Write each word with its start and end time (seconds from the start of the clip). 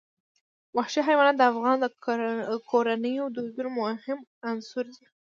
وحشي 0.77 1.01
حیوانات 1.07 1.35
د 1.37 1.43
افغان 1.51 1.77
کورنیو 2.69 3.25
د 3.31 3.37
دودونو 3.45 3.69
مهم 3.79 4.19
عنصر 4.49 4.85
دی. 4.95 5.05